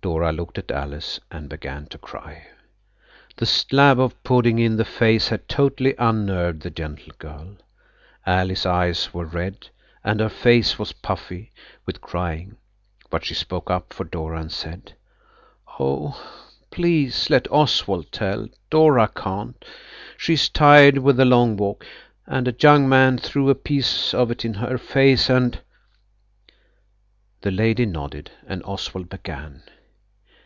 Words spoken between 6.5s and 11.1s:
the gentle girl. Alice's eyes were red, and her face was